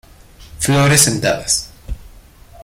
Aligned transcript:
Flores 0.59 1.01
sentadas. 1.03 1.69